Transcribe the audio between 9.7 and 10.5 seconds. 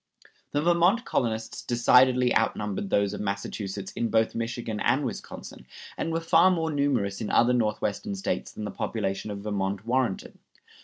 warranted.